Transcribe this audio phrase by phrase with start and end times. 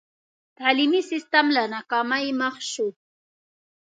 [0.57, 2.87] تعلیمي سسټم له ناکامۍ مخ شو.